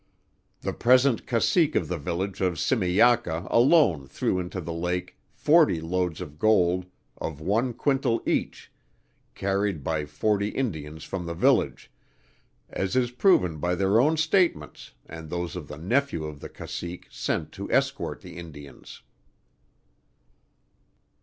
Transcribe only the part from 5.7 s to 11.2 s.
loads of gold of one quintal each, carried by forty Indians